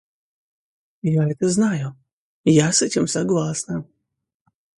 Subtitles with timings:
[1.03, 1.95] Я это знаю,
[2.43, 3.85] я с этим согласна.